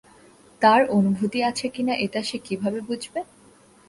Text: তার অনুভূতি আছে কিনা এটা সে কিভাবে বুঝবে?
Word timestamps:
তার 0.61 0.81
অনুভূতি 0.89 1.39
আছে 1.43 1.65
কিনা 1.69 1.93
এটা 2.05 2.21
সে 2.23 2.37
কিভাবে 2.39 2.79
বুঝবে? 2.87 3.19